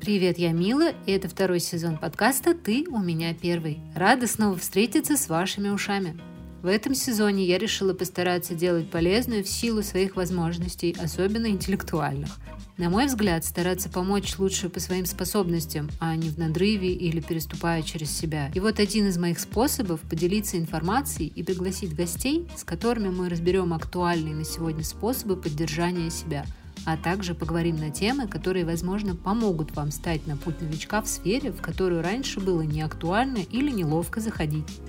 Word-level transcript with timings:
Привет, 0.00 0.38
я 0.38 0.52
Мила, 0.52 0.94
и 1.04 1.12
это 1.12 1.28
второй 1.28 1.60
сезон 1.60 1.98
подкаста 1.98 2.54
«Ты 2.54 2.86
у 2.88 3.00
меня 3.00 3.34
первый». 3.34 3.80
Рада 3.94 4.26
снова 4.26 4.56
встретиться 4.56 5.18
с 5.18 5.28
вашими 5.28 5.68
ушами. 5.68 6.18
В 6.62 6.68
этом 6.68 6.94
сезоне 6.94 7.44
я 7.44 7.58
решила 7.58 7.92
постараться 7.92 8.54
делать 8.54 8.90
полезную 8.90 9.44
в 9.44 9.48
силу 9.48 9.82
своих 9.82 10.16
возможностей, 10.16 10.96
особенно 10.98 11.48
интеллектуальных. 11.48 12.30
На 12.78 12.88
мой 12.88 13.06
взгляд, 13.06 13.44
стараться 13.44 13.90
помочь 13.90 14.38
лучше 14.38 14.70
по 14.70 14.80
своим 14.80 15.04
способностям, 15.04 15.90
а 16.00 16.16
не 16.16 16.30
в 16.30 16.38
надрыве 16.38 16.94
или 16.94 17.20
переступая 17.20 17.82
через 17.82 18.10
себя. 18.10 18.50
И 18.54 18.60
вот 18.60 18.80
один 18.80 19.06
из 19.06 19.18
моих 19.18 19.38
способов 19.38 20.00
поделиться 20.00 20.56
информацией 20.56 21.30
и 21.36 21.42
пригласить 21.42 21.94
гостей, 21.94 22.48
с 22.56 22.64
которыми 22.64 23.10
мы 23.10 23.28
разберем 23.28 23.74
актуальные 23.74 24.34
на 24.34 24.46
сегодня 24.46 24.82
способы 24.82 25.36
поддержания 25.36 26.08
себя– 26.08 26.46
а 26.86 26.96
также 26.96 27.34
поговорим 27.34 27.76
на 27.76 27.90
темы, 27.90 28.28
которые, 28.28 28.64
возможно, 28.64 29.14
помогут 29.14 29.76
вам 29.76 29.90
стать 29.90 30.26
на 30.26 30.36
путь 30.36 30.60
новичка 30.60 31.02
в 31.02 31.08
сфере, 31.08 31.52
в 31.52 31.60
которую 31.60 32.02
раньше 32.02 32.40
было 32.40 32.62
неактуально 32.62 33.38
или 33.38 33.70
неловко 33.70 34.20
заходить. 34.20 34.80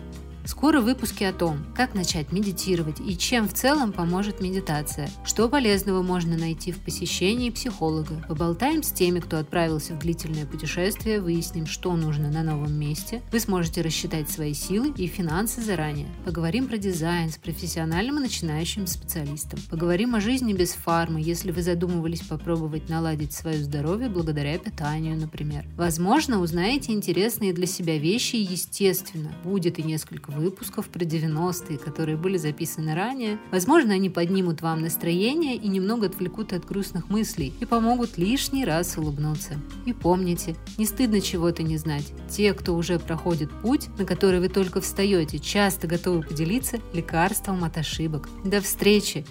Скоро 0.45 0.81
выпуски 0.81 1.23
о 1.23 1.33
том, 1.33 1.59
как 1.75 1.93
начать 1.93 2.31
медитировать 2.31 2.99
и 2.99 3.17
чем 3.17 3.47
в 3.47 3.53
целом 3.53 3.91
поможет 3.91 4.41
медитация, 4.41 5.09
что 5.23 5.47
полезного 5.49 6.01
можно 6.01 6.37
найти 6.37 6.71
в 6.71 6.79
посещении 6.79 7.49
психолога. 7.49 8.25
Поболтаем 8.27 8.83
с 8.83 8.91
теми, 8.91 9.19
кто 9.19 9.37
отправился 9.37 9.93
в 9.93 9.99
длительное 9.99 10.45
путешествие, 10.45 11.21
выясним, 11.21 11.65
что 11.65 11.95
нужно 11.95 12.31
на 12.31 12.43
новом 12.43 12.73
месте. 12.73 13.21
Вы 13.31 13.39
сможете 13.39 13.81
рассчитать 13.81 14.29
свои 14.29 14.53
силы 14.53 14.93
и 14.97 15.07
финансы 15.07 15.61
заранее. 15.61 16.07
Поговорим 16.25 16.67
про 16.67 16.77
дизайн 16.77 17.29
с 17.29 17.37
профессиональным 17.37 18.17
и 18.17 18.21
начинающим 18.21 18.87
специалистом. 18.87 19.59
Поговорим 19.69 20.15
о 20.15 20.21
жизни 20.21 20.53
без 20.53 20.73
фармы, 20.73 21.21
если 21.21 21.51
вы 21.51 21.61
задумывались 21.61 22.21
попробовать 22.21 22.89
наладить 22.89 23.33
свое 23.33 23.63
здоровье 23.63 24.09
благодаря 24.09 24.57
питанию, 24.57 25.17
например. 25.17 25.65
Возможно, 25.77 26.39
узнаете 26.39 26.91
интересные 26.91 27.53
для 27.53 27.67
себя 27.67 27.97
вещи 27.97 28.35
естественно, 28.35 29.31
будет 29.43 29.79
и 29.79 29.83
несколько 29.83 30.30
выпусков 30.39 30.87
про 30.87 31.03
90-е, 31.03 31.77
которые 31.77 32.17
были 32.17 32.37
записаны 32.37 32.95
ранее. 32.95 33.39
Возможно, 33.51 33.93
они 33.93 34.09
поднимут 34.09 34.61
вам 34.61 34.81
настроение 34.81 35.55
и 35.55 35.67
немного 35.67 36.07
отвлекут 36.07 36.53
от 36.53 36.65
грустных 36.65 37.09
мыслей 37.09 37.53
и 37.59 37.65
помогут 37.65 38.17
лишний 38.17 38.65
раз 38.65 38.97
улыбнуться. 38.97 39.55
И 39.85 39.93
помните, 39.93 40.55
не 40.77 40.85
стыдно 40.85 41.21
чего-то 41.21 41.63
не 41.63 41.77
знать. 41.77 42.13
Те, 42.29 42.53
кто 42.53 42.75
уже 42.75 42.99
проходит 42.99 43.49
путь, 43.61 43.87
на 43.97 44.05
который 44.05 44.39
вы 44.39 44.49
только 44.49 44.81
встаете, 44.81 45.39
часто 45.39 45.87
готовы 45.87 46.23
поделиться 46.23 46.79
лекарством 46.93 47.63
от 47.63 47.77
ошибок. 47.77 48.29
До 48.43 48.61
встречи! 48.61 49.25